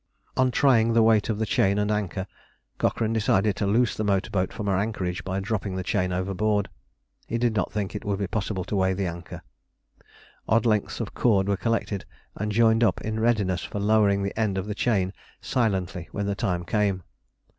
[0.35, 2.25] On trying the weight of the chain and anchor,
[2.79, 6.69] Cochrane decided to loose the motor boat from her anchorage by dropping the chain overboard.
[7.27, 9.43] He did not think it would be possible to weigh the anchor.
[10.49, 14.57] Odd lengths of cord were collected and joined up in readiness for lowering the end
[14.57, 17.03] of the chain silently when the time came.